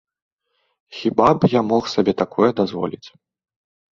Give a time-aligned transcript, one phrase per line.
[0.99, 3.07] Хіба б я мог сабе такое дазволіць?